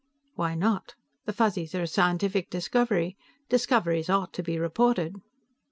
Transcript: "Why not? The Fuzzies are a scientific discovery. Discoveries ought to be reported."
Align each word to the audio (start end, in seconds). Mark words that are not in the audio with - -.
"Why 0.33 0.55
not? 0.55 0.95
The 1.25 1.31
Fuzzies 1.33 1.75
are 1.75 1.83
a 1.83 1.87
scientific 1.87 2.49
discovery. 2.49 3.17
Discoveries 3.49 4.09
ought 4.09 4.33
to 4.33 4.41
be 4.41 4.57
reported." 4.57 5.17